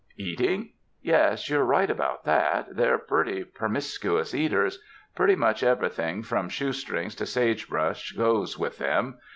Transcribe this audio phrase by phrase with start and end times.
[0.17, 0.71] "Eating?
[1.03, 4.79] Yes, you're right about that— they're purty permisc'ous eaters—
[5.15, 9.19] purty much ev'ything from shoe strings to sagebrush goes with them.